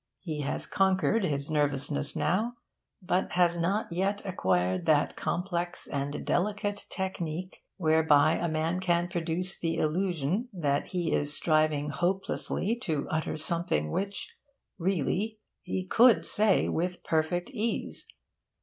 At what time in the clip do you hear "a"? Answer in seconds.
8.31-8.47